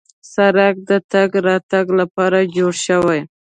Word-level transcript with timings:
سړک 0.33 0.75
د 0.89 0.91
تګ 1.11 1.31
راتګ 1.47 1.85
لپاره 1.99 2.37
جوړ 2.55 2.73
شوی. 2.85 3.19